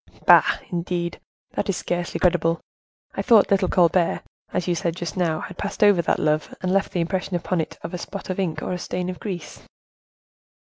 [0.25, 0.57] "Bah!
[0.71, 1.19] indeed?
[1.51, 2.59] That is scarcely credible.
[3.13, 6.73] I thought little Colbert, as you said just now, had passed over that love, and
[6.73, 9.61] left the impression upon it of a spot of ink or a stain of grease."